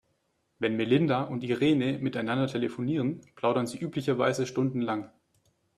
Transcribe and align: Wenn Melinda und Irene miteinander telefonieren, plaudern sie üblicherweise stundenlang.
Wenn 0.57 0.77
Melinda 0.77 1.25
und 1.25 1.43
Irene 1.43 1.99
miteinander 1.99 2.47
telefonieren, 2.47 3.21
plaudern 3.35 3.67
sie 3.67 3.77
üblicherweise 3.77 4.47
stundenlang. 4.47 5.11